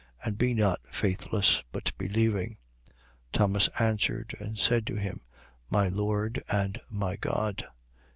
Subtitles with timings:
[0.25, 2.57] And be not faithless, but believing.
[2.87, 2.95] 20:28.
[3.33, 5.21] Thomas answered and said to him:
[5.69, 7.67] My Lord and my God.